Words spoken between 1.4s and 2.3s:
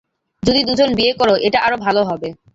এটা আরো ভালো হবে।